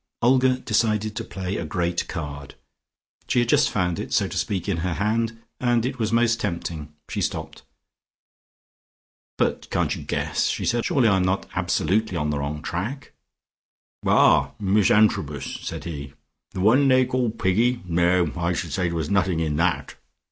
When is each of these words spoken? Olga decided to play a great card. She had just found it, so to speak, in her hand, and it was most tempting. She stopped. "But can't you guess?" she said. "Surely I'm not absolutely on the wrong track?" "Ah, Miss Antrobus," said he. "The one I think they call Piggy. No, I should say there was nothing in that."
Olga 0.23 0.57
decided 0.57 1.15
to 1.15 1.23
play 1.23 1.57
a 1.57 1.63
great 1.63 2.07
card. 2.07 2.55
She 3.27 3.37
had 3.37 3.49
just 3.49 3.69
found 3.69 3.99
it, 3.99 4.11
so 4.11 4.27
to 4.27 4.35
speak, 4.35 4.67
in 4.67 4.77
her 4.77 4.93
hand, 4.95 5.39
and 5.59 5.85
it 5.85 5.99
was 5.99 6.11
most 6.11 6.39
tempting. 6.39 6.91
She 7.07 7.21
stopped. 7.21 7.61
"But 9.37 9.69
can't 9.69 9.95
you 9.95 10.01
guess?" 10.01 10.47
she 10.47 10.65
said. 10.65 10.83
"Surely 10.85 11.07
I'm 11.07 11.21
not 11.21 11.45
absolutely 11.53 12.17
on 12.17 12.31
the 12.31 12.39
wrong 12.39 12.63
track?" 12.63 13.11
"Ah, 14.03 14.53
Miss 14.59 14.89
Antrobus," 14.89 15.59
said 15.61 15.83
he. 15.83 16.13
"The 16.49 16.61
one 16.61 16.77
I 16.79 16.81
think 16.81 16.89
they 16.89 17.05
call 17.05 17.29
Piggy. 17.29 17.83
No, 17.85 18.31
I 18.35 18.53
should 18.53 18.73
say 18.73 18.87
there 18.87 18.95
was 18.95 19.11
nothing 19.11 19.39
in 19.39 19.55
that." 19.57 19.97